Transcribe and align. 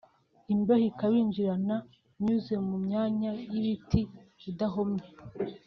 imbeho 0.53 0.83
ikabinjirana 0.91 1.75
nyuze 2.21 2.53
mu 2.67 2.75
myanya 2.85 3.31
y’ibiti 3.51 4.01
idahomye 4.49 5.05